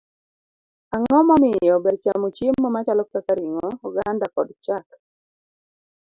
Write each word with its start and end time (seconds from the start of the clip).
Ang'o 0.95 1.19
momiyo 1.27 1.75
ber 1.83 1.95
chamo 2.03 2.27
chiemo 2.35 2.67
machalo 2.75 3.03
kaka 3.11 3.33
ring'o, 3.39 3.67
oganda, 3.87 4.25
kod 4.35 4.49
chak? 4.65 4.87